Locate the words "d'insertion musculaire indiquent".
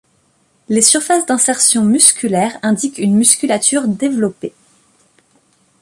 1.27-2.97